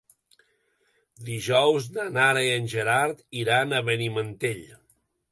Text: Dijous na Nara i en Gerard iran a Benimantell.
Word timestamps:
Dijous 1.25 1.89
na 1.97 2.05
Nara 2.15 2.41
i 2.47 2.49
en 2.53 2.65
Gerard 2.71 3.21
iran 3.43 3.75
a 3.75 3.83
Benimantell. 3.91 4.65